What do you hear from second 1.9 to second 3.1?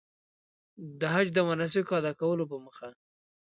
ادا کولو په موخه.